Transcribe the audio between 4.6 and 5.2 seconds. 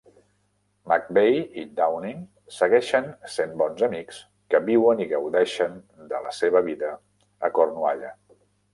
viuen i